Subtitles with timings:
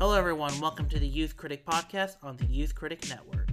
[0.00, 0.58] Hello, everyone.
[0.60, 3.49] Welcome to the Youth Critic Podcast on the Youth Critic Network.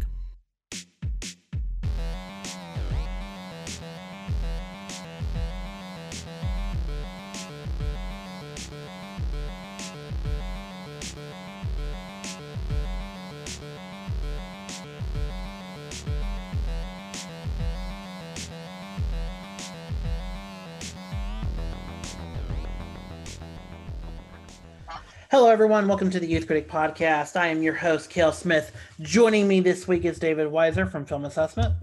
[25.38, 25.88] Hello, everyone.
[25.88, 27.36] Welcome to the Youth Critic Podcast.
[27.36, 28.76] I am your host, Kale Smith.
[29.02, 31.76] Joining me this week is David Weiser from Film Assessment.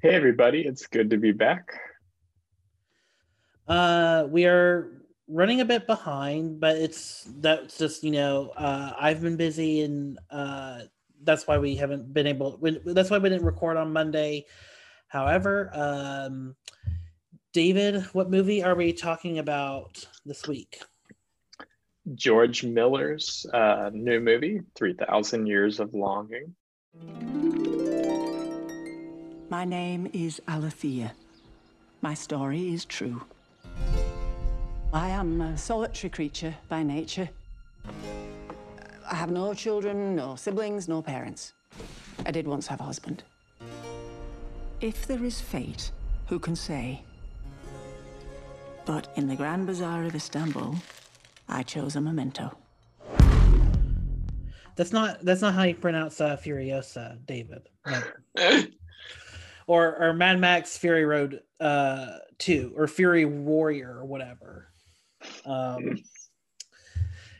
[0.00, 0.60] Hey, everybody.
[0.60, 1.72] It's good to be back.
[3.66, 9.20] Uh, we are running a bit behind, but it's that's just, you know, uh, I've
[9.20, 10.82] been busy and uh,
[11.24, 14.46] that's why we haven't been able, that's why we didn't record on Monday.
[15.08, 16.54] However, um,
[17.52, 20.80] David, what movie are we talking about this week?
[22.12, 26.54] George Miller's uh, new movie, 3000 Years of Longing.
[29.48, 31.14] My name is Alethea.
[32.02, 33.22] My story is true.
[34.92, 37.30] I am a solitary creature by nature.
[39.10, 41.54] I have no children, no siblings, no parents.
[42.26, 43.24] I did once have a husband.
[44.80, 45.90] If there is fate,
[46.26, 47.02] who can say?
[48.84, 50.76] But in the Grand Bazaar of Istanbul,
[51.48, 52.56] I chose a memento.
[54.76, 57.68] That's not that's not how you pronounce uh, Furiosa, David.
[57.86, 58.02] No.
[59.66, 64.68] or or Mad Max Fury Road uh, two or Fury Warrior or whatever.
[65.46, 65.98] Um,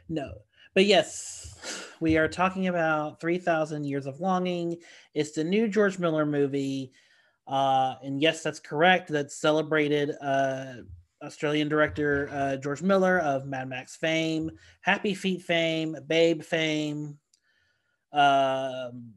[0.09, 0.33] no,
[0.75, 4.77] but yes, we are talking about Three Thousand Years of Longing.
[5.15, 6.93] It's the new George Miller movie,
[7.47, 9.09] uh, and yes, that's correct.
[9.09, 10.13] That's celebrated.
[10.21, 10.83] Uh,
[11.25, 14.51] Australian director uh, George Miller of Mad Max fame,
[14.83, 17.19] Happy Feet fame, Babe fame,
[18.13, 19.13] um,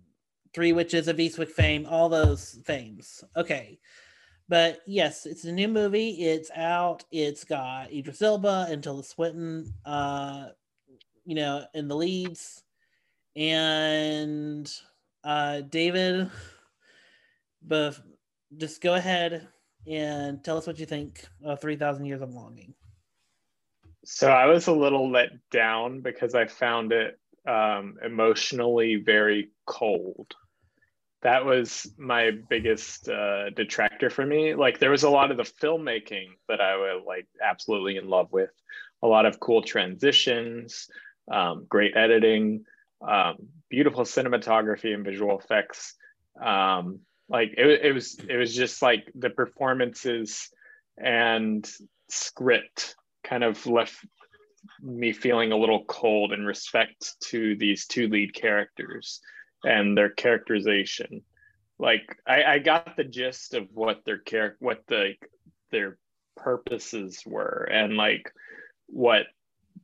[0.53, 3.23] Three Witches of Eastwick fame, all those fames.
[3.35, 3.79] Okay.
[4.49, 6.11] But yes, it's a new movie.
[6.11, 7.03] It's out.
[7.11, 10.47] It's got Idris Elba and Tilda Swinton, uh,
[11.25, 12.63] you know, in the leads.
[13.35, 14.71] And
[15.23, 16.31] uh, David,
[17.61, 17.99] but
[18.55, 19.47] just go ahead
[19.87, 22.73] and tell us what you think of 3000 years of longing.
[24.05, 30.33] So i was a little let down because i found it um, emotionally very cold.
[31.23, 34.53] That was my biggest uh, detractor for me.
[34.53, 38.31] Like there was a lot of the filmmaking that i was like absolutely in love
[38.31, 38.51] with.
[39.03, 40.87] A lot of cool transitions
[41.29, 42.65] um, great editing
[43.01, 43.35] um,
[43.69, 45.95] beautiful cinematography and visual effects.
[46.41, 46.99] Um,
[47.29, 50.49] like it, it was it was just like the performances
[50.97, 51.69] and
[52.09, 54.05] script kind of left
[54.81, 59.21] me feeling a little cold in respect to these two lead characters
[59.63, 61.21] and their characterization.
[61.79, 65.13] Like i, I got the gist of what their care what the
[65.71, 65.97] their
[66.35, 68.31] purposes were and like
[68.87, 69.27] what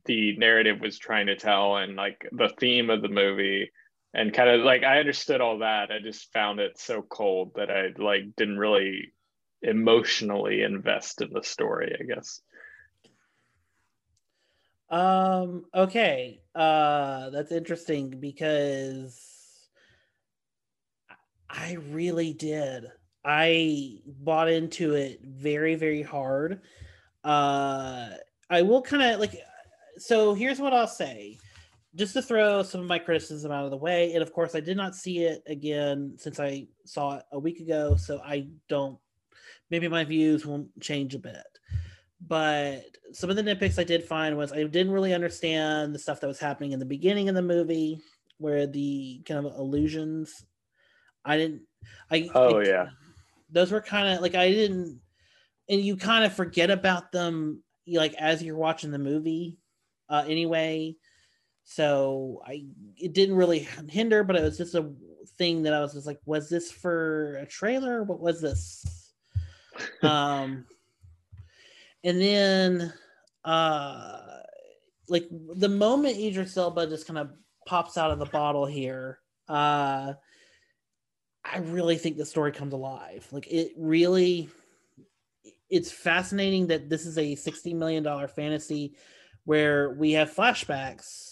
[0.06, 3.70] the narrative was trying to tell and like the theme of the movie
[4.14, 5.90] and kind of like I understood all that.
[5.90, 9.12] I just found it so cold that I like didn't really
[9.60, 12.40] emotionally invest in the story, I guess.
[14.88, 16.40] Um okay.
[16.54, 19.68] Uh that's interesting because
[21.50, 22.86] I really did.
[23.24, 26.60] I bought into it very very hard.
[27.24, 28.10] Uh
[28.48, 29.34] I will kind of like
[29.96, 31.38] so here's what I'll say
[31.94, 34.60] just to throw some of my criticism out of the way, and of course, I
[34.60, 38.98] did not see it again since I saw it a week ago, so I don't.
[39.70, 41.46] Maybe my views won't change a bit,
[42.26, 46.20] but some of the nitpicks I did find was I didn't really understand the stuff
[46.20, 48.00] that was happening in the beginning of the movie,
[48.38, 50.44] where the kind of illusions.
[51.24, 51.62] I didn't.
[52.10, 52.88] I oh yeah,
[53.50, 55.00] those were kind of like I didn't,
[55.68, 59.58] and you kind of forget about them like as you're watching the movie.
[60.08, 60.96] Uh, anyway,
[61.64, 62.66] so I
[62.96, 64.90] it didn't really hinder, but it was just a
[65.38, 68.04] thing that I was just like, was this for a trailer?
[68.04, 69.12] What was this?
[70.02, 70.64] um
[72.04, 72.92] and then
[73.44, 74.20] uh
[75.08, 77.30] like the moment Idris Elba just kind of
[77.66, 79.18] pops out of the bottle here,
[79.48, 80.12] uh
[81.46, 83.26] I really think the story comes alive.
[83.32, 84.48] Like it really
[85.70, 88.94] it's fascinating that this is a 60 million dollar fantasy
[89.44, 91.23] where we have flashbacks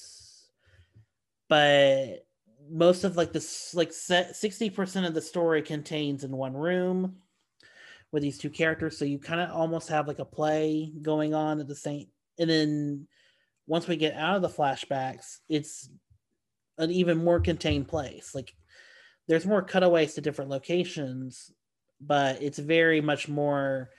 [1.49, 2.27] but
[2.71, 7.17] most of like this like 60% of the story contains in one room
[8.13, 11.61] with these two characters so you kind of almost have like a play going on
[11.61, 12.07] at the same
[12.39, 13.07] and then
[13.67, 15.89] once we get out of the flashbacks, it's
[16.79, 18.35] an even more contained place.
[18.35, 18.55] Like
[19.29, 21.53] there's more cutaways to different locations,
[22.01, 23.91] but it's very much more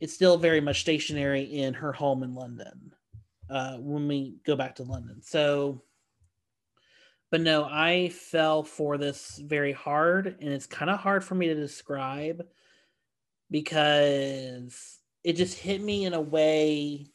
[0.00, 2.94] it's still very much stationary in her home in London.
[3.48, 5.22] Uh, when we go back to London.
[5.22, 5.80] So
[7.30, 11.46] but no, I fell for this very hard and it's kind of hard for me
[11.48, 12.46] to describe
[13.50, 17.06] because it just hit me in a way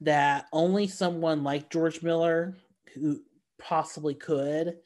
[0.00, 2.56] that only someone like George Miller
[2.94, 3.20] who
[3.58, 4.78] possibly could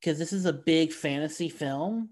[0.00, 2.10] because this is a big fantasy film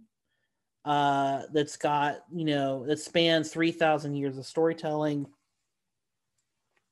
[0.85, 5.27] uh that's got you know that spans 3000 years of storytelling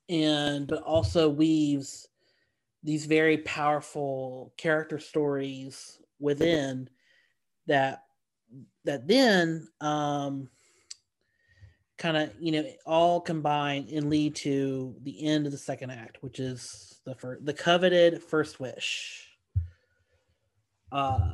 [0.08, 2.08] and but also weaves
[2.82, 6.88] these very powerful character stories within
[7.66, 8.04] that
[8.84, 10.48] that then um
[11.96, 16.22] kind of you know all combine and lead to the end of the second act
[16.22, 19.28] which is the first the coveted first wish.
[20.90, 21.30] Uh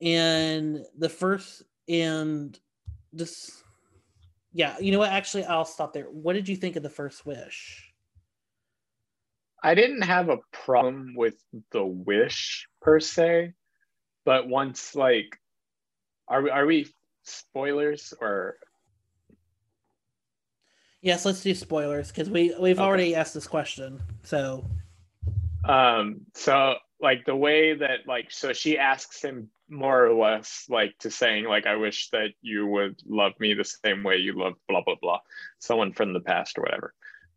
[0.00, 2.58] and the first and
[3.14, 3.62] just
[4.52, 5.10] yeah you know what?
[5.10, 6.04] Actually i'll stop there.
[6.04, 7.89] What did you think of the first wish
[9.62, 11.34] i didn't have a problem with
[11.72, 13.52] the wish per se
[14.24, 15.38] but once like
[16.28, 16.86] are we are we
[17.24, 18.56] spoilers or
[21.02, 22.84] Yes, let's do spoilers because we we've okay.
[22.84, 24.00] already asked this question.
[24.22, 24.66] So,
[25.64, 30.98] um, so like the way that like so she asks him more or less like
[30.98, 34.54] to saying like I wish that you would love me the same way you love
[34.68, 35.20] blah blah blah
[35.58, 36.94] someone from the past or whatever.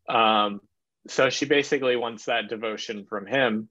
[0.09, 0.59] Um,
[1.07, 3.69] so she basically wants that devotion from him,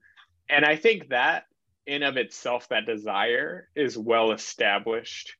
[0.48, 1.44] and I think that
[1.86, 5.34] in of itself that desire is well established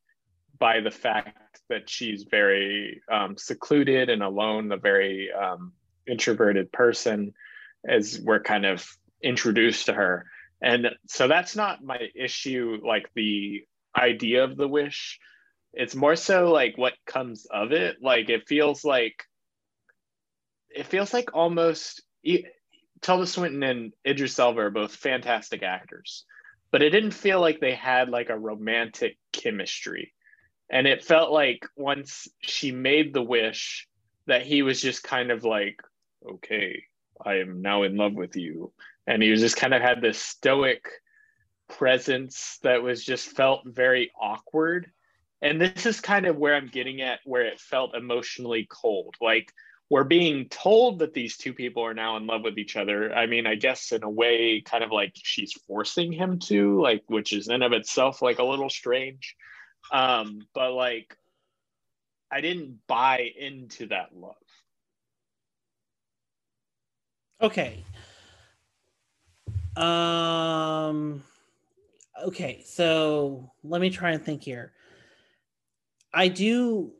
[0.58, 5.72] by the fact that she's very um, secluded and alone, a very um,
[6.06, 7.32] introverted person,
[7.88, 8.86] as we're kind of
[9.22, 10.26] introduced to her.
[10.60, 13.64] And so that's not my issue, like the
[13.96, 15.18] idea of the wish.
[15.72, 17.96] It's more so like what comes of it.
[18.00, 19.24] Like it feels like,
[20.74, 22.02] it feels like almost
[23.02, 26.24] Tilda Swinton and Idris Elba are both fantastic actors,
[26.70, 30.14] but it didn't feel like they had like a romantic chemistry.
[30.70, 33.86] And it felt like once she made the wish
[34.26, 35.80] that he was just kind of like
[36.30, 36.84] okay
[37.24, 38.72] i am now in love with you.
[39.06, 40.88] And he was just kind of had this stoic
[41.68, 44.90] presence that was just felt very awkward.
[45.40, 49.16] And this is kind of where i'm getting at where it felt emotionally cold.
[49.20, 49.52] Like
[49.92, 53.26] we're being told that these two people are now in love with each other i
[53.26, 57.32] mean i guess in a way kind of like she's forcing him to like which
[57.32, 59.36] is in of itself like a little strange
[59.90, 61.16] um, but like,
[62.30, 64.36] I didn't buy into that love.
[67.40, 67.84] Okay.
[69.76, 71.24] Um
[72.24, 74.72] okay, so let me try and think here.
[76.12, 76.92] I do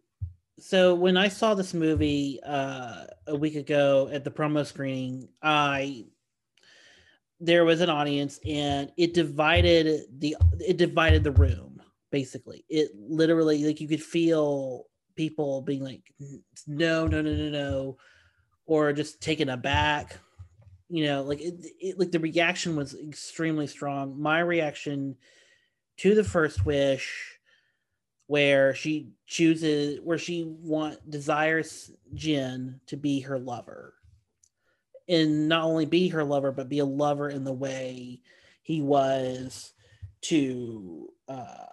[0.63, 6.07] so when I saw this movie uh a week ago at the promo screening, I
[7.41, 12.65] there was an audience and it divided the it divided the room basically.
[12.69, 14.85] It literally like you could feel
[15.17, 16.15] people being like
[16.69, 17.97] no no no no no
[18.65, 20.19] or just taken aback
[20.89, 24.21] you know like it, it like the reaction was extremely strong.
[24.21, 25.17] My reaction
[25.99, 27.41] to the first wish
[28.33, 33.93] where she chooses where she want desires Jin to be her lover
[35.07, 38.23] and not only be her lover but be a lover in the way
[38.63, 39.75] he was
[40.23, 41.67] to uh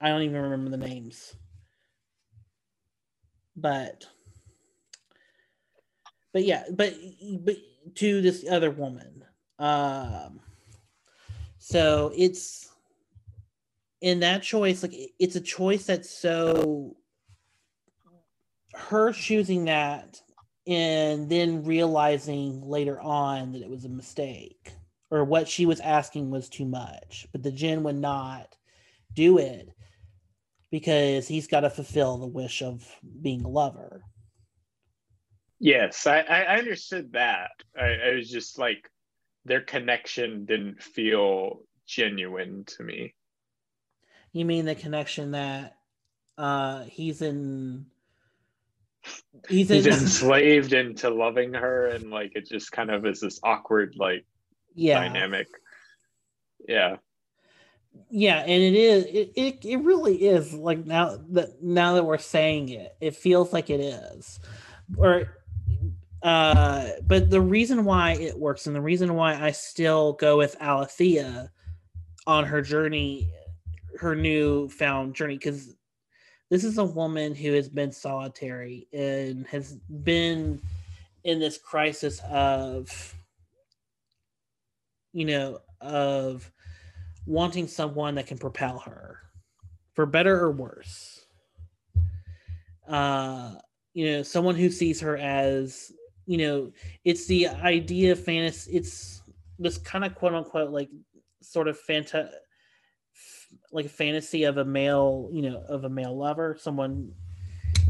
[0.00, 1.34] I don't even remember the names.
[3.56, 4.06] But
[6.32, 6.94] but yeah, but
[7.40, 7.56] but
[7.96, 9.24] to this other woman.
[9.58, 10.40] Um
[11.58, 12.70] so it's
[14.04, 16.94] in that choice like it's a choice that's so
[18.74, 20.20] her choosing that
[20.66, 24.72] and then realizing later on that it was a mistake
[25.10, 28.54] or what she was asking was too much but the Jin would not
[29.14, 29.70] do it
[30.70, 32.84] because he's got to fulfill the wish of
[33.22, 34.02] being a lover.
[35.60, 37.52] Yes, I, I understood that.
[37.80, 38.90] I, I was just like,
[39.44, 43.14] their connection didn't feel genuine to me.
[44.34, 45.76] You mean the connection that
[46.36, 47.86] uh he's in
[49.48, 49.92] he's, he's in...
[49.92, 54.26] enslaved into loving her and like it just kind of is this awkward like
[54.74, 55.00] yeah.
[55.00, 55.46] dynamic.
[56.68, 56.96] Yeah.
[58.10, 62.18] Yeah and it is it, it, it really is like now that now that we're
[62.18, 64.40] saying it it feels like it is.
[64.98, 65.28] Or
[66.24, 70.56] uh, but the reason why it works and the reason why I still go with
[70.58, 71.50] Alethea
[72.26, 73.30] on her journey,
[73.98, 75.74] her new found journey, because
[76.50, 79.74] this is a woman who has been solitary and has
[80.04, 80.60] been
[81.24, 83.14] in this crisis of,
[85.12, 86.50] you know, of
[87.26, 89.20] wanting someone that can propel her
[89.94, 91.26] for better or worse.
[92.86, 93.54] Uh,
[93.94, 95.92] you know, someone who sees her as
[96.26, 96.72] you know,
[97.04, 98.72] it's the idea of fantasy.
[98.72, 99.22] It's
[99.58, 100.90] this kind of quote unquote like
[101.42, 102.30] sort of fanta
[103.74, 107.12] like a fantasy of a male, you know, of a male lover, someone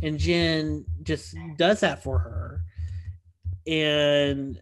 [0.03, 2.63] and Jin just does that for her.
[3.67, 4.61] And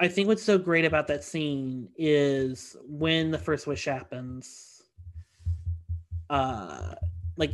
[0.00, 4.82] I think what's so great about that scene is when the first wish happens,
[6.30, 6.94] uh
[7.36, 7.52] like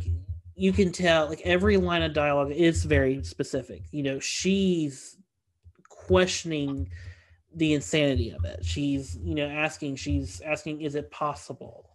[0.55, 3.83] you can tell like every line of dialogue is very specific.
[3.91, 5.17] You know, she's
[5.89, 6.89] questioning
[7.55, 8.63] the insanity of it.
[8.63, 11.94] She's, you know, asking, she's asking, is it possible?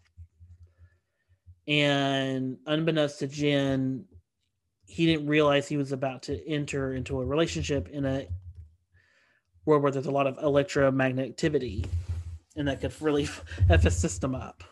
[1.70, 4.04] And unbeknownst to Jin,
[4.86, 8.26] he didn't realize he was about to enter into a relationship in a
[9.64, 11.84] world where there's a lot of electromagnetic activity
[12.56, 13.28] and that could really
[13.70, 14.64] f a system up.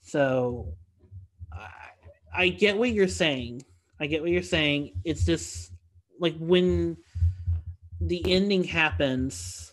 [0.00, 0.74] So
[1.52, 1.68] I,
[2.34, 3.62] I get what you're saying.
[4.00, 4.94] I get what you're saying.
[5.04, 5.70] It's just
[6.18, 6.96] like when
[8.00, 9.72] the ending happens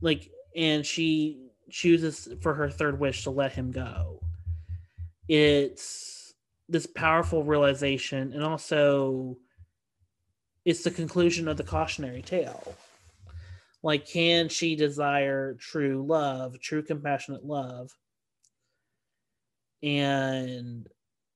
[0.00, 4.20] like and she chooses for her third wish to let him go.
[5.28, 6.34] It's
[6.68, 9.36] this powerful realization and also
[10.64, 12.74] it's the conclusion of the cautionary tale.
[13.82, 17.90] Like can she desire true love true compassionate love?
[19.82, 20.88] And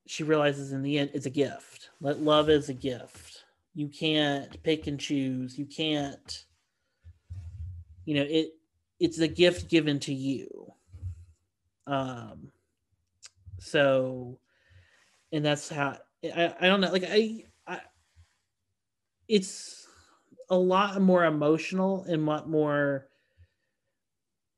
[0.07, 1.91] she realizes in the end it's a gift.
[2.01, 3.45] That love is a gift.
[3.75, 5.59] You can't pick and choose.
[5.59, 6.45] You can't
[8.05, 8.55] you know it
[9.01, 10.73] it's a gift given to you
[11.87, 12.53] um
[13.59, 14.39] so
[15.33, 17.81] and that's how i i don't know like i i
[19.29, 19.87] it's
[20.51, 23.09] a lot more emotional and lot more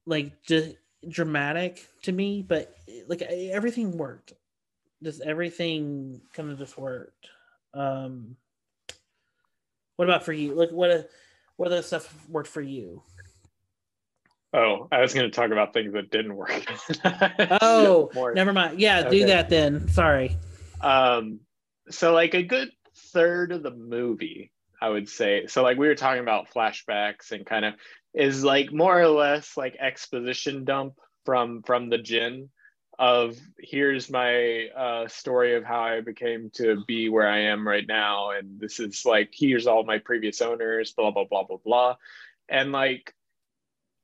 [0.07, 0.77] like just
[1.09, 2.75] dramatic to me but
[3.07, 4.33] like everything worked
[5.03, 7.29] just everything kind of just worked
[7.75, 8.37] um
[9.97, 10.55] what about for you?
[10.55, 11.09] Like what
[11.57, 13.03] what other stuff worked for you?
[14.55, 16.65] Oh, I was going to talk about things that didn't work.
[17.63, 18.35] oh, More.
[18.35, 18.81] never mind.
[18.81, 19.11] Yeah, okay.
[19.11, 19.89] do that then.
[19.89, 20.37] Sorry.
[20.81, 21.41] Um,
[21.89, 22.71] so like a good
[23.13, 25.47] third of the movie, I would say.
[25.47, 27.75] So like we were talking about flashbacks and kind of
[28.15, 30.95] is like more or less like exposition dump
[31.25, 32.51] from from the Jin
[32.99, 37.87] of here's my uh, story of how I became to be where I am right
[37.87, 41.97] now, and this is like here's all my previous owners, blah blah blah blah blah,
[42.49, 43.15] and like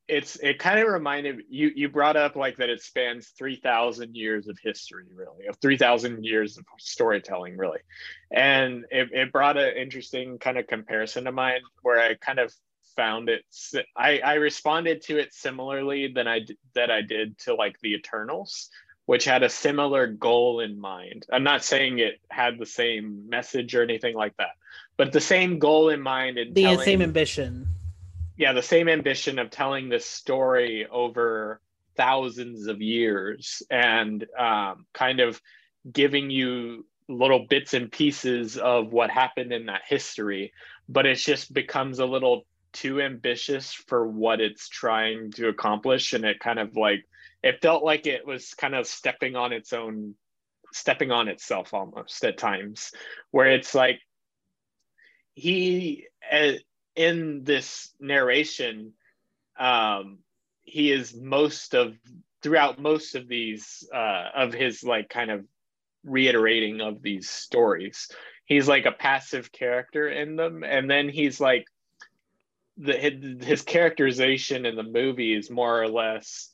[0.09, 4.49] it's it kind of reminded you you brought up like that it spans 3000 years
[4.49, 7.81] of history really of 3000 years of storytelling really
[8.31, 12.53] and it, it brought an interesting kind of comparison to mine where i kind of
[12.99, 13.45] found it
[13.97, 16.41] I, I responded to it similarly than I
[16.75, 18.71] that I did to like the Eternals,
[19.07, 21.25] which had a similar goal in mind.
[21.33, 24.51] I'm not saying it had the same message or anything like that,
[24.97, 27.69] but the same goal in mind and the telling, same ambition.
[28.39, 31.61] Yeah, the same ambition of telling this story over
[31.97, 35.41] thousands of years and um, kind of
[35.93, 40.53] giving you little bits and pieces of what happened in that history
[40.89, 46.13] but it just becomes a little too ambitious for what it's trying to accomplish.
[46.13, 47.05] And it kind of like
[47.43, 50.15] it felt like it was kind of stepping on its own
[50.73, 52.93] stepping on itself almost at times
[53.31, 54.01] where it's like
[55.35, 56.53] he uh,
[56.99, 58.93] in this narration
[59.59, 60.19] um
[60.63, 61.97] he is most of
[62.43, 65.45] throughout most of these uh of his like kind of
[66.05, 68.09] reiterating of these stories
[68.45, 71.67] he's like a passive character in them and then he's like
[72.79, 72.97] the
[73.43, 76.53] his characterization in the movie is more or less,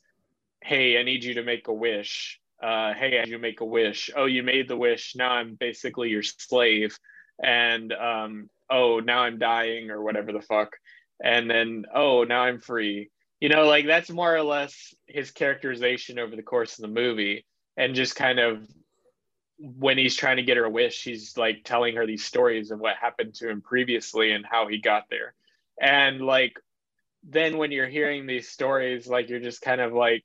[0.61, 2.39] "Hey, I need you to make a wish.
[2.61, 4.09] Uh, hey, you make a wish.
[4.15, 5.15] Oh, you made the wish.
[5.15, 6.97] Now I'm basically your slave,
[7.41, 10.75] and um, oh, now I'm dying or whatever the fuck,
[11.23, 13.09] and then oh, now I'm free.
[13.39, 17.45] You know, like that's more or less his characterization over the course of the movie,
[17.77, 18.67] and just kind of
[19.57, 22.79] when he's trying to get her a wish, he's like telling her these stories of
[22.79, 25.33] what happened to him previously and how he got there
[25.79, 26.59] and like
[27.23, 30.23] then when you're hearing these stories like you're just kind of like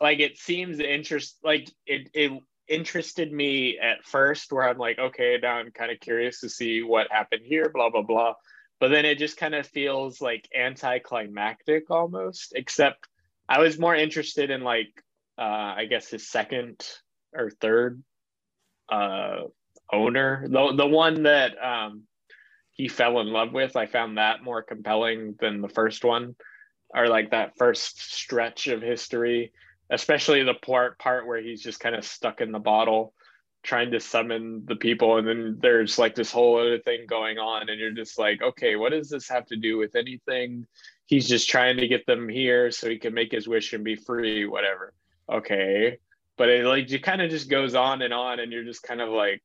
[0.00, 2.32] like it seems interest like it it
[2.68, 6.82] interested me at first where I'm like, okay, now I'm kind of curious to see
[6.82, 8.34] what happened here, blah, blah, blah.
[8.80, 13.08] But then it just kind of feels like anticlimactic almost, except
[13.48, 14.90] I was more interested in like,
[15.38, 16.86] uh, I guess his second
[17.34, 18.02] or third
[18.88, 19.42] uh,
[19.92, 22.04] owner, the, the one that um,
[22.72, 23.76] he fell in love with.
[23.76, 26.36] I found that more compelling than the first one
[26.90, 29.52] or like that first stretch of history
[29.90, 33.12] especially the part part where he's just kind of stuck in the bottle
[33.62, 37.68] trying to summon the people and then there's like this whole other thing going on
[37.68, 40.66] and you're just like okay what does this have to do with anything?
[41.06, 43.96] He's just trying to get them here so he can make his wish and be
[43.96, 44.92] free whatever.
[45.30, 45.98] Okay.
[46.36, 49.00] But it like it kind of just goes on and on and you're just kind
[49.00, 49.42] of like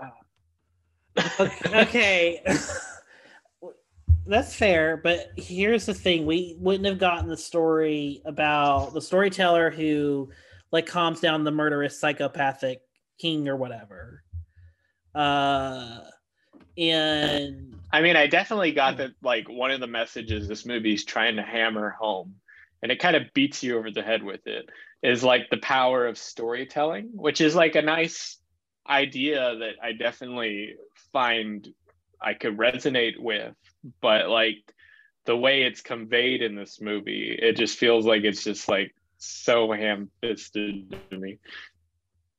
[0.00, 1.48] uh.
[1.74, 2.42] okay
[4.26, 9.70] that's fair, but here's the thing: we wouldn't have gotten the story about the storyteller
[9.70, 10.30] who
[10.70, 12.80] like calms down the murderous psychopathic
[13.18, 14.22] king or whatever.
[15.14, 15.98] Uh,
[16.78, 19.10] and I mean, I definitely got that.
[19.22, 22.36] Like one of the messages this movie is trying to hammer home,
[22.82, 24.68] and it kind of beats you over the head with it.
[25.02, 28.38] Is like the power of storytelling, which is like a nice
[28.88, 30.76] idea that I definitely
[31.12, 31.68] find
[32.20, 33.54] I could resonate with
[34.00, 34.74] but like
[35.24, 39.72] the way it's conveyed in this movie, it just feels like it's just like so
[39.72, 41.38] ham-fisted to me.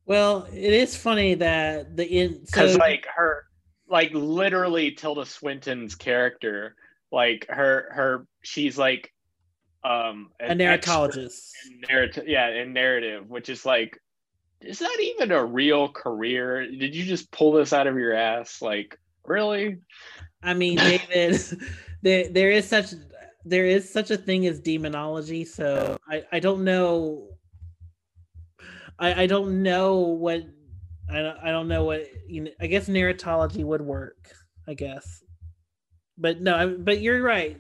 [0.06, 2.80] Well, it is funny that the in because so...
[2.80, 3.46] like her,
[3.88, 6.76] like literally Tilda Swinton's character,
[7.12, 9.14] like her her she's like
[9.86, 11.52] um a narratologist.
[11.88, 13.98] Narrative, yeah, in narrative, which is like,
[14.60, 16.70] is that even a real career?
[16.70, 18.62] Did you just pull this out of your ass?
[18.62, 19.78] Like, really?
[20.44, 21.42] I mean, David,
[22.02, 22.94] there there is such
[23.46, 25.46] there is such a thing as demonology.
[25.46, 27.30] So I I don't know.
[29.00, 30.44] I I don't know what
[31.10, 32.52] I don't, I don't know what you know.
[32.60, 34.32] I guess narratology would work.
[34.68, 35.24] I guess,
[36.18, 36.78] but no.
[36.80, 37.60] But you're right.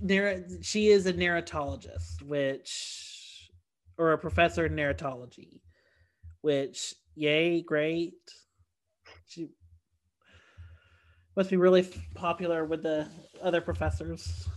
[0.00, 3.50] Narr- she is a narratologist, which
[3.98, 5.60] or a professor in narratology,
[6.40, 8.14] which yay, great.
[9.26, 9.48] She
[11.36, 13.08] must be really popular with the
[13.42, 14.48] other professors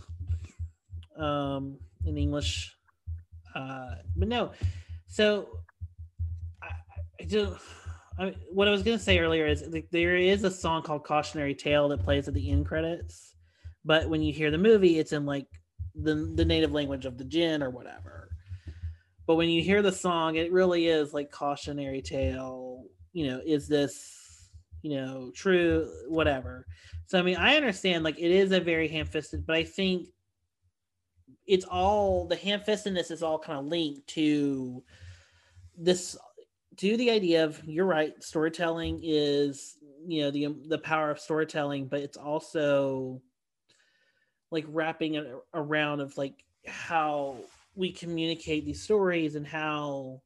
[1.16, 2.74] um, in English.
[3.54, 4.52] Uh, but no,
[5.06, 5.48] so
[6.62, 6.68] I,
[7.20, 7.56] I do.
[8.18, 11.54] I, what I was gonna say earlier is like, there is a song called "Cautionary
[11.54, 13.34] Tale" that plays at the end credits,
[13.84, 15.46] but when you hear the movie, it's in like
[15.94, 18.28] the the native language of the Jinn or whatever.
[19.26, 22.84] But when you hear the song, it really is like cautionary tale.
[23.12, 24.17] You know, is this
[24.82, 26.66] you know, true, whatever.
[27.06, 30.08] So I mean, I understand like it is a very ham-fisted, but I think
[31.46, 34.82] it's all the ham-fistedness is all kind of linked to
[35.76, 36.16] this
[36.76, 41.86] to the idea of you're right, storytelling is you know the the power of storytelling,
[41.86, 43.20] but it's also
[44.50, 47.36] like wrapping it around of like how
[47.74, 50.22] we communicate these stories and how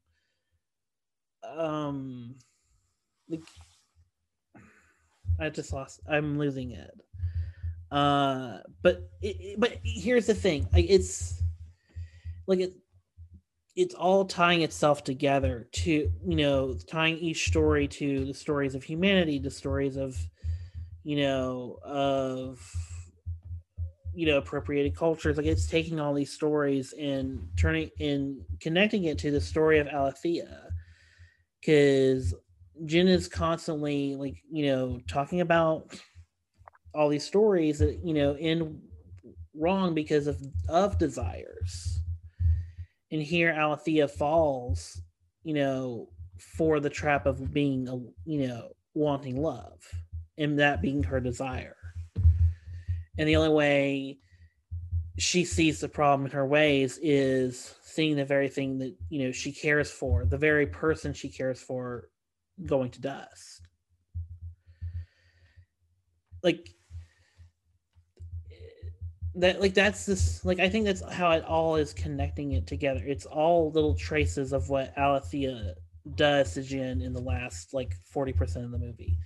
[1.56, 2.36] um
[3.28, 3.42] like
[5.40, 6.00] I just lost.
[6.08, 6.90] I'm losing it.
[7.90, 10.66] Uh, but it, but here's the thing.
[10.72, 11.42] Like it's
[12.46, 12.74] like it.
[13.74, 18.82] It's all tying itself together to you know tying each story to the stories of
[18.82, 20.16] humanity, the stories of
[21.04, 22.60] you know of
[24.14, 29.18] you know appropriated cultures like it's taking all these stories and turning and connecting it
[29.18, 30.68] to the story of Alethea
[31.60, 32.34] because
[32.84, 35.98] Jin is constantly like you know talking about
[36.94, 38.80] all these stories that you know end
[39.54, 42.00] wrong because of of desires,
[43.10, 45.00] and here Alethea falls,
[45.44, 49.80] you know, for the trap of being a you know wanting love,
[50.38, 51.76] and that being her desire,
[53.18, 54.18] and the only way
[55.18, 59.30] she sees the problem in her ways is seeing the very thing that you know
[59.30, 62.08] she cares for the very person she cares for
[62.66, 63.68] going to dust.
[66.42, 66.68] Like
[69.34, 73.02] that like that's this like I think that's how it all is connecting it together.
[73.04, 75.74] It's all little traces of what Alethea
[76.16, 79.16] does to Jin in the last like 40% of the movie.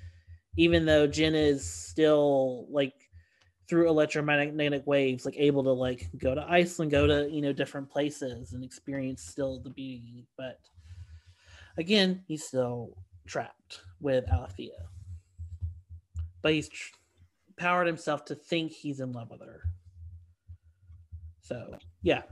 [0.57, 2.95] Even though Jin is still like
[3.69, 7.91] through electromagnetic waves, like able to like go to Iceland, go to you know different
[7.91, 10.27] places and experience still the beauty.
[10.39, 10.61] But
[11.77, 12.97] again, he's still
[13.27, 14.73] trapped with Alethea.
[16.43, 16.95] But he's tr-
[17.57, 19.63] powered himself to think he's in love with her.
[21.43, 22.23] So, yeah.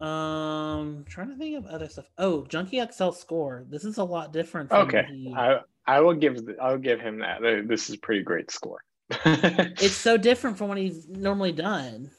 [0.00, 2.06] Um, trying to think of other stuff.
[2.18, 3.64] Oh, Junkie XL score.
[3.68, 4.68] This is a lot different.
[4.70, 7.40] From Okay, the- I I will give I'll give him that.
[7.66, 8.82] This is a pretty great score.
[9.10, 12.10] it's so different from what he's normally done.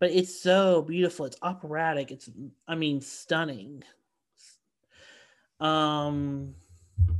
[0.00, 1.26] But it's so beautiful.
[1.26, 2.10] It's operatic.
[2.10, 2.28] It's
[2.66, 3.82] I mean stunning.
[5.60, 6.54] Um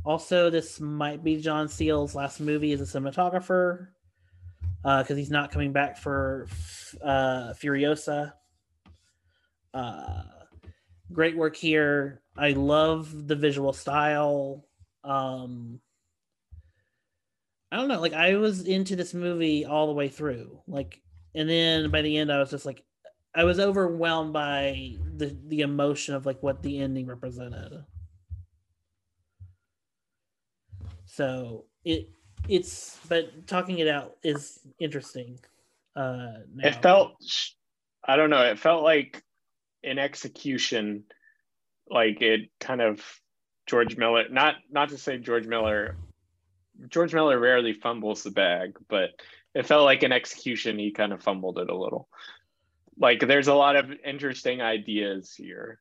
[0.05, 3.87] also this might be John Seale's last movie as a cinematographer.
[4.83, 6.47] Uh because he's not coming back for
[7.03, 8.33] uh Furiosa.
[9.73, 10.23] Uh
[11.11, 12.21] great work here.
[12.37, 14.65] I love the visual style.
[15.03, 15.81] Um
[17.71, 18.01] I don't know.
[18.01, 20.59] Like I was into this movie all the way through.
[20.67, 21.01] Like,
[21.35, 22.83] and then by the end, I was just like,
[23.35, 27.85] I was overwhelmed by the the emotion of like what the ending represented.
[31.09, 32.09] So it
[32.47, 35.39] it's but talking it out is interesting.
[35.95, 36.67] Uh, now.
[36.67, 37.13] it felt
[38.03, 38.43] I don't know.
[38.43, 39.23] It felt like
[39.83, 41.03] an execution,
[41.89, 43.03] like it kind of
[43.65, 44.29] George Miller.
[44.29, 45.97] Not not to say George Miller.
[46.89, 49.09] George Miller rarely fumbles the bag, but
[49.55, 52.07] it felt like an execution he kind of fumbled it a little.
[52.97, 55.79] Like there's a lot of interesting ideas here.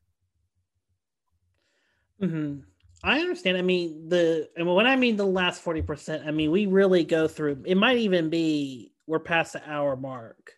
[2.22, 2.60] Mm-hmm.
[3.02, 3.56] I understand.
[3.56, 7.04] I mean the and when I mean the last forty percent, I mean we really
[7.04, 7.62] go through.
[7.64, 10.52] It might even be we're past the hour mark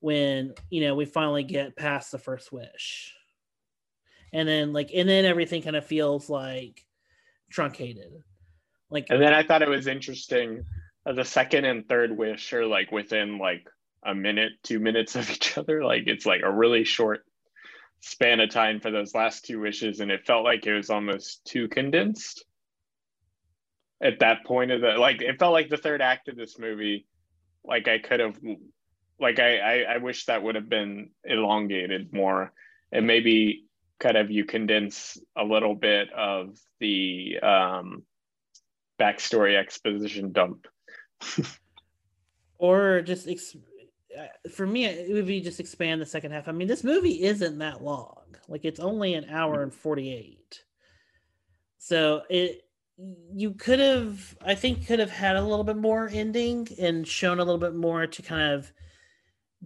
[0.00, 3.14] when you know we finally get past the first wish,
[4.32, 6.84] and then like and then everything kind of feels like
[7.50, 8.12] truncated.
[8.90, 10.64] Like and then I thought it was interesting.
[11.06, 13.68] Uh, the second and third wish are like within like
[14.02, 15.84] a minute, two minutes of each other.
[15.84, 17.24] Like it's like a really short
[18.04, 21.44] span of time for those last two wishes, and it felt like it was almost
[21.46, 22.44] too condensed
[24.02, 25.22] at that point of the like.
[25.22, 27.06] It felt like the third act of this movie.
[27.64, 28.38] Like I could have,
[29.18, 32.52] like I I, I wish that would have been elongated more,
[32.92, 33.64] and maybe
[33.98, 38.02] kind of you condense a little bit of the um
[39.00, 40.66] backstory exposition dump.
[42.58, 43.56] or just ex-
[44.52, 46.48] for me it would be just expand the second half.
[46.48, 48.36] I mean this movie isn't that long.
[48.48, 50.64] Like it's only an hour and 48
[51.84, 52.62] so it
[53.34, 57.40] you could have i think could have had a little bit more ending and shown
[57.40, 58.72] a little bit more to kind of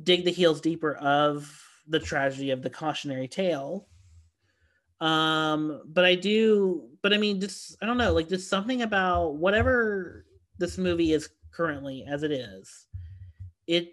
[0.03, 3.87] dig the heels deeper of the tragedy of the cautionary tale.
[5.01, 9.37] Um but i do but i mean just i don't know like just something about
[9.37, 10.27] whatever
[10.59, 12.87] this movie is currently as it is
[13.69, 13.93] it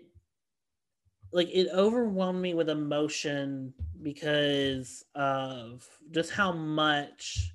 [1.36, 7.52] like it overwhelmed me with emotion because of just how much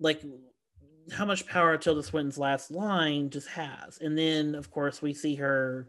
[0.00, 0.20] like
[1.12, 3.98] how much power Tilda Swinton's last line just has.
[4.00, 5.88] And then of course we see her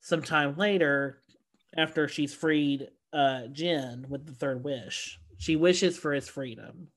[0.00, 1.20] sometime later
[1.76, 5.20] after she's freed uh Jin with the third wish.
[5.36, 6.88] She wishes for his freedom.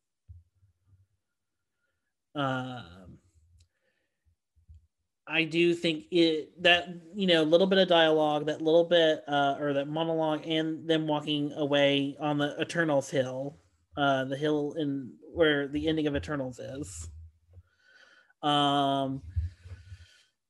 [2.33, 3.17] Um
[5.33, 9.23] I do think it that you know a little bit of dialogue, that little bit
[9.27, 13.57] uh, or that monologue, and them walking away on the Eternals hill,
[13.97, 17.09] uh, the hill in where the ending of Eternals is.
[18.43, 19.23] Um,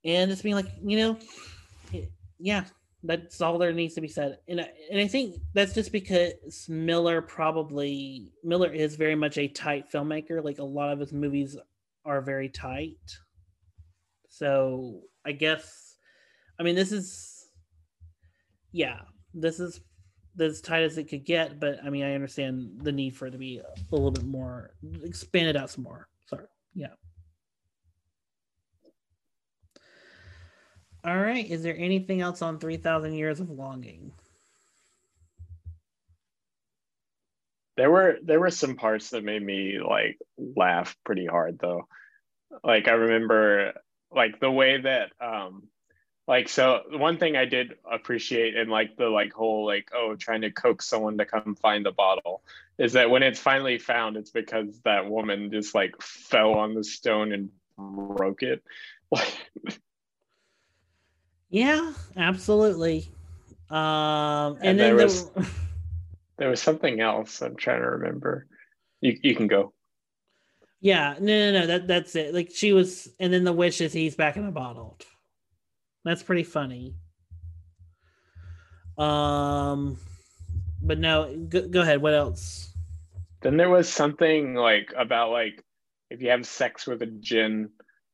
[0.04, 1.18] and just being like, you know,
[2.38, 2.66] yeah,
[3.04, 6.68] that's all there needs to be said, and I, and I think that's just because
[6.68, 10.44] Miller probably Miller is very much a tight filmmaker.
[10.44, 11.56] Like a lot of his movies
[12.04, 12.98] are very tight.
[14.34, 15.96] So I guess,
[16.60, 17.46] I mean, this is,
[18.72, 19.02] yeah,
[19.36, 19.80] this is
[20.40, 21.60] as tight as it could get.
[21.60, 24.72] But I mean, I understand the need for it to be a little bit more
[25.04, 26.08] expanded out some more.
[26.26, 26.88] Sorry, yeah.
[31.06, 31.48] All right.
[31.48, 34.14] Is there anything else on Three Thousand Years of Longing?
[37.78, 41.88] There were there were some parts that made me like laugh pretty hard though.
[42.64, 43.74] Like I remember
[44.16, 45.64] like the way that um
[46.28, 50.42] like so one thing i did appreciate in like the like whole like oh trying
[50.42, 52.42] to coax someone to come find the bottle
[52.78, 56.84] is that when it's finally found it's because that woman just like fell on the
[56.84, 58.64] stone and broke it.
[61.50, 63.12] Yeah absolutely.
[63.70, 65.30] Um and, And then there the, was-
[66.38, 68.48] there was something else i'm trying to remember.
[69.02, 69.74] You, you can go
[70.84, 72.34] yeah no no no that that's it.
[72.34, 75.00] Like she was and then the wish is he's back in the bottle.
[76.06, 76.94] That's pretty funny.
[78.98, 79.98] Um
[80.82, 82.02] but no go, go ahead.
[82.02, 82.76] What else?
[83.42, 85.64] Then there was something like about like
[86.12, 87.70] if you have sex with a jinn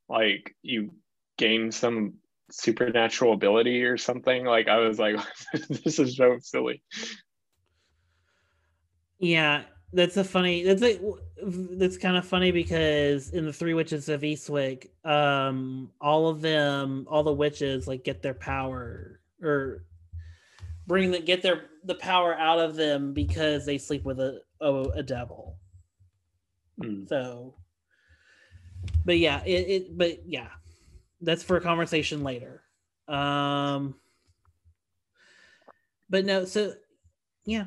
[0.07, 0.91] like you
[1.37, 2.13] gain some
[2.51, 4.45] supernatural ability or something.
[4.45, 5.17] Like I was like,
[5.69, 6.83] this is so silly.
[9.19, 10.63] Yeah, that's a funny.
[10.63, 10.99] That's a
[11.43, 17.07] that's kind of funny because in the Three Witches of Eastwick, um, all of them,
[17.09, 19.83] all the witches, like get their power or
[20.85, 24.73] bring the get their the power out of them because they sleep with a a,
[24.95, 25.57] a devil.
[26.81, 27.09] Mm.
[27.09, 27.55] So,
[29.05, 30.49] but yeah, it, it but yeah,
[31.21, 32.61] that's for a conversation later.
[33.07, 33.95] Um,
[36.11, 36.73] but no, so
[37.45, 37.65] yeah,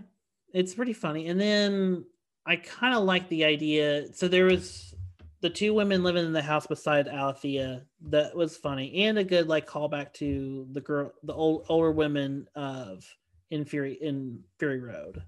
[0.53, 1.27] it's pretty funny.
[1.29, 2.05] And then
[2.47, 4.13] I kind of like the idea.
[4.13, 4.95] So there was
[5.41, 7.83] the two women living in the house beside Alethea.
[8.09, 12.49] That was funny and a good like callback to the girl, the old older women
[12.55, 13.05] of
[13.51, 15.23] in Fury in Fury Road.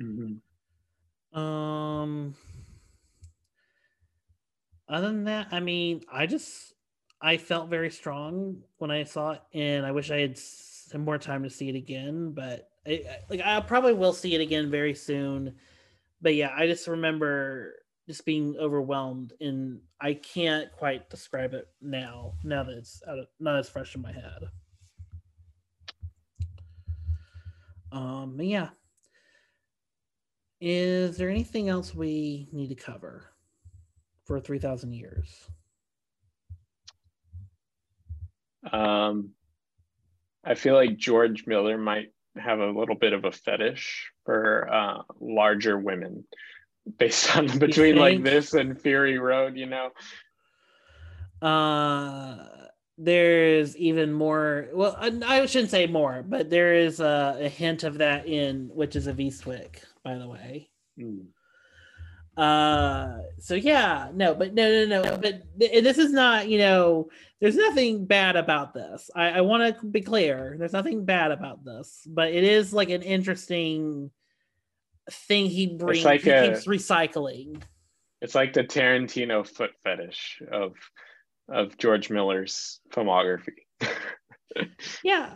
[0.00, 1.38] Mm-hmm.
[1.38, 2.34] Um.
[4.88, 6.74] Other than that, I mean, I just
[7.20, 11.18] I felt very strong when I saw it, and I wish I had some more
[11.18, 12.32] time to see it again.
[12.32, 15.54] But I, like, I probably will see it again very soon.
[16.22, 17.74] But yeah, I just remember
[18.08, 22.34] just being overwhelmed, and I can't quite describe it now.
[22.44, 24.48] Now that it's out of, not as fresh in my head.
[27.92, 28.68] Um, yeah.
[30.60, 33.24] Is there anything else we need to cover
[34.24, 35.48] for 3,000 years?
[38.72, 39.30] Um,
[40.44, 45.02] I feel like George Miller might have a little bit of a fetish for uh,
[45.20, 46.24] larger women
[46.98, 49.90] based on between like this and Fury Road, you know.
[51.46, 52.46] Uh
[52.98, 57.98] there's even more well I shouldn't say more, but there is a, a hint of
[57.98, 60.70] that in Witches of Eastwick, by the way.
[60.98, 61.26] Mm.
[62.36, 67.08] Uh, so yeah, no, but no, no, no, but th- this is not, you know,
[67.40, 69.10] there's nothing bad about this.
[69.14, 70.56] I, I want to be clear.
[70.58, 74.10] There's nothing bad about this, but it is like an interesting
[75.10, 76.04] thing he brings.
[76.04, 77.62] Like he a, keeps recycling.
[78.20, 80.74] It's like the Tarantino foot fetish of
[81.48, 83.64] of George Miller's filmography.
[85.04, 85.30] yeah,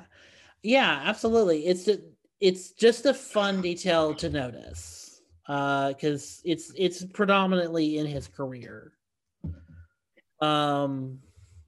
[0.63, 1.67] yeah, absolutely.
[1.67, 1.99] It's a,
[2.41, 5.00] it's just a fun detail to notice
[5.51, 8.93] because uh, it's it's predominantly in his career.
[10.41, 11.19] Um,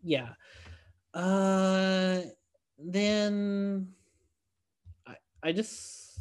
[0.05, 0.29] yeah.
[1.13, 2.21] Uh,
[2.79, 3.89] then
[5.05, 6.21] I I just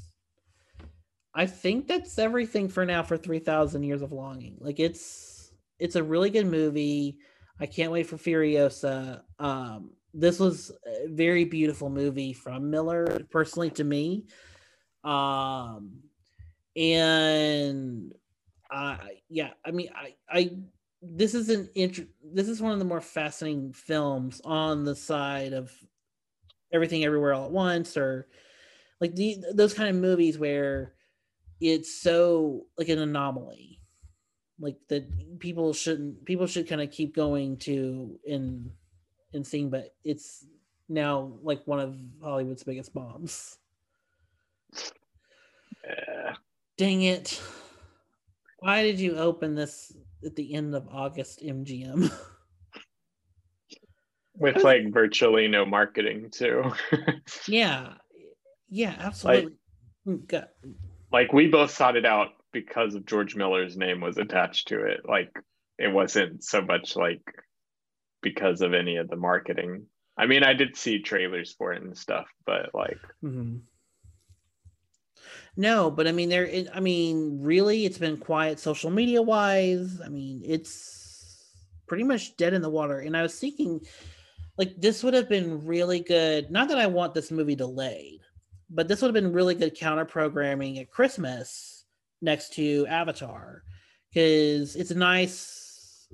[1.36, 4.58] I think that's everything for now for three thousand years of longing.
[4.60, 7.19] Like it's it's a really good movie.
[7.60, 9.21] I can't wait for Furiosa.
[9.38, 14.26] Um, this was a very beautiful movie from Miller, personally to me.
[15.04, 16.02] Um,
[16.76, 18.14] and
[18.72, 18.98] uh
[19.30, 20.52] yeah i mean i i
[21.02, 25.54] this is an int- this is one of the more fascinating films on the side
[25.54, 25.72] of
[26.72, 28.28] everything everywhere all at once or
[29.02, 30.94] like the, those kind of movies where
[31.60, 33.80] it's so like an anomaly
[34.60, 38.72] like that people shouldn't people should kind of keep going to in
[39.34, 40.46] in seeing but it's
[40.88, 43.58] now like one of hollywood's biggest bombs.
[45.84, 46.36] Yeah
[46.82, 47.39] Dang it.
[48.58, 52.12] Why did you open this at the end of August MGM?
[54.34, 56.74] With like virtually no marketing too.
[57.48, 57.94] yeah.
[58.67, 59.54] Yeah, absolutely.
[60.08, 60.48] Like,
[61.12, 65.02] like we both sought it out because of George Miller's name was attached to it.
[65.08, 65.30] Like
[65.78, 67.22] it wasn't so much like
[68.24, 69.86] because of any of the marketing.
[70.17, 73.58] I mean, I did see trailers for it and stuff, but like mm-hmm.
[75.58, 76.50] No, but I mean, there.
[76.74, 80.00] I mean, really, it's been quiet social media wise.
[80.04, 81.54] I mean, it's
[81.88, 83.00] pretty much dead in the water.
[83.00, 83.82] And I was thinking,
[84.58, 86.52] like, this would have been really good.
[86.52, 88.22] Not that I want this movie delayed,
[88.70, 91.84] but this would have been really good counter programming at Christmas
[92.22, 93.64] next to Avatar,
[94.10, 96.08] because it's a nice.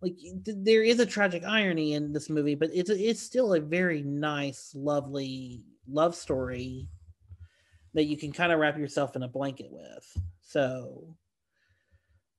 [0.00, 4.02] Like there is a tragic irony in this movie, but it's it's still a very
[4.02, 6.88] nice, lovely love story
[7.94, 10.16] that you can kind of wrap yourself in a blanket with.
[10.40, 11.16] So,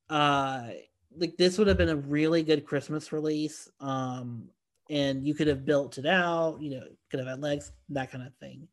[0.09, 0.69] uh,
[1.15, 3.69] like this would have been a really good Christmas release.
[3.79, 4.49] Um,
[4.89, 8.25] and you could have built it out, you know, could have had legs, that kind
[8.25, 8.67] of thing.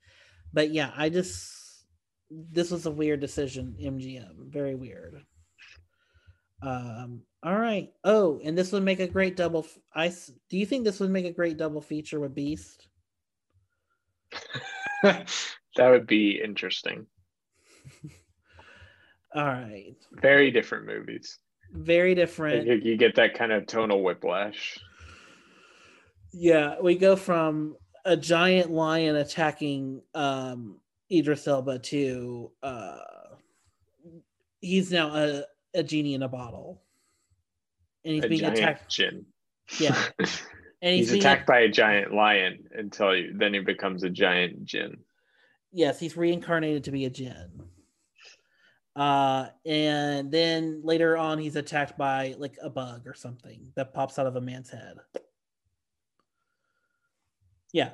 [0.53, 1.85] But yeah, I just
[2.31, 4.51] this was a weird decision, MGM.
[4.51, 5.23] Very weird.
[6.62, 7.90] Um, all right.
[8.05, 9.66] Oh, and this would make a great double.
[9.95, 10.12] I
[10.49, 12.88] do you think this would make a great double feature with Beast?
[15.76, 17.06] That would be interesting.
[19.35, 19.94] All right.
[20.20, 21.38] Very different movies.
[21.72, 22.66] Very different.
[22.66, 24.76] You, you get that kind of tonal whiplash.
[26.33, 30.80] Yeah, we go from a giant lion attacking um
[31.12, 32.96] Idris Elba to uh
[34.61, 36.83] he's now a, a genie in a bottle.
[38.04, 38.90] And he's a being attacked.
[38.90, 39.26] Jin.
[39.78, 39.96] Yeah.
[40.83, 44.64] And he's being- attacked by a giant lion until you, then he becomes a giant
[44.64, 44.96] Jin.
[45.72, 47.62] Yes, he's reincarnated to be a Jin.
[48.96, 54.18] Uh, and then later on, he's attacked by like a bug or something that pops
[54.18, 54.96] out of a man's head.
[57.72, 57.90] Yeah.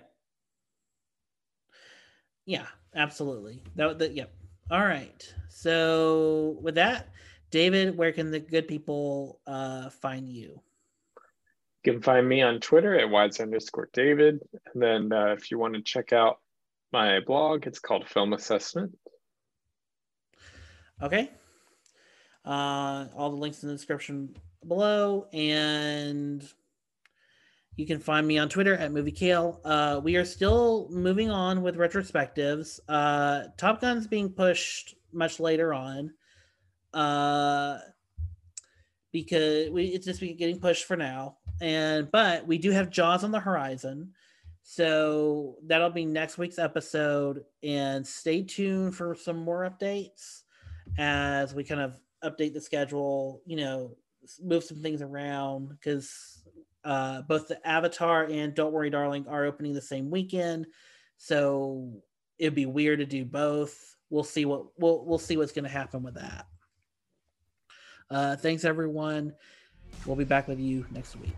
[2.47, 3.63] Yeah, absolutely.
[3.75, 4.33] That, that yep.
[4.71, 5.35] All right.
[5.49, 7.11] So with that,
[7.51, 10.61] David, where can the good people uh find you?
[11.85, 14.41] You can find me on Twitter at Weiser underscore David.
[14.73, 16.41] And then uh, if you want to check out
[16.97, 18.97] my blog, it's called Film Assessment.
[21.03, 21.31] Okay.
[22.43, 24.35] Uh, all the links in the description
[24.67, 26.43] below, and
[27.77, 29.61] you can find me on Twitter at Movie Kale.
[29.63, 32.81] Uh, we are still moving on with retrospectives.
[32.89, 36.15] Uh, Top Gun's being pushed much later on,
[36.95, 37.77] uh,
[39.13, 41.37] because we it's just getting pushed for now.
[41.61, 44.15] And but we do have Jaws on the horizon.
[44.69, 50.43] So that'll be next week's episode, and stay tuned for some more updates
[50.99, 53.97] as we kind of update the schedule, you know,
[54.43, 56.43] move some things around because
[56.83, 60.67] uh, both the Avatar and Don't Worry Darling are opening the same weekend.
[61.17, 62.03] So
[62.41, 63.97] it'd be weird to do both.
[64.11, 66.45] We'll see what we'll we'll see what's going to happen with that.
[68.11, 69.33] Uh, thanks everyone.
[70.07, 71.37] We'll be back with you next week.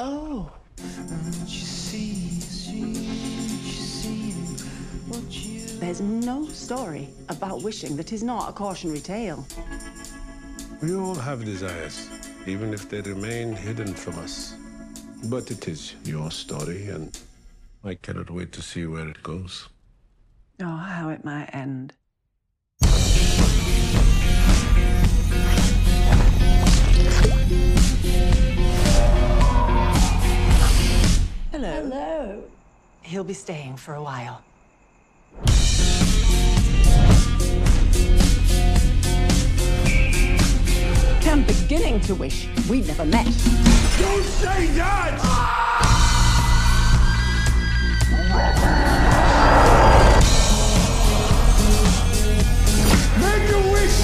[0.00, 0.48] Oh.
[5.80, 9.44] There's no story about wishing that is not a cautionary tale.
[10.80, 12.08] We all have desires,
[12.46, 14.54] even if they remain hidden from us.
[15.24, 17.18] But it is your story, and
[17.82, 19.68] I cannot wait to see where it goes.
[20.60, 21.94] Oh, how it might end.
[31.60, 31.82] Hello.
[31.82, 32.44] Hello.
[33.02, 34.42] He'll be staying for a while.
[41.26, 43.24] I'm beginning to wish we'd never met.
[43.24, 45.18] Don't say that!
[53.18, 53.98] Make a wish!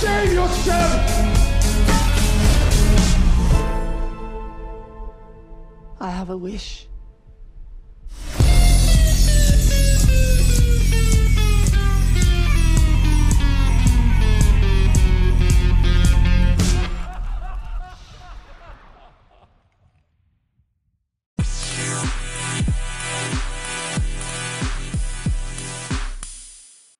[0.00, 1.35] Save yourself!
[6.06, 6.86] I have a wish.